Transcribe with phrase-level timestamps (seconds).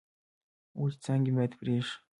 [0.79, 1.95] وچې څانګې باید پرې شي.